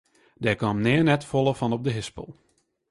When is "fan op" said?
1.59-1.81